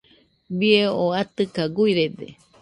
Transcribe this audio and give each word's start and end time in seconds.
Bie 0.57 0.81
oo 1.01 1.09
atɨka 1.21 1.63
guirede. 1.75 2.27